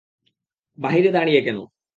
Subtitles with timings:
[0.77, 1.57] বাহিরে দাঁড়িয়ে কেন?